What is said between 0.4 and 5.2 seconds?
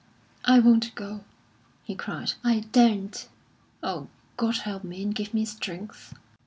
"I won't go," he cried; "I daren't! Oh, God help me, and